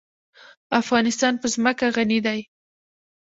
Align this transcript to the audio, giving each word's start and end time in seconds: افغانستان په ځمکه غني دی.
افغانستان 0.81 1.33
په 1.41 1.47
ځمکه 1.53 1.85
غني 1.95 2.19
دی. 2.25 2.39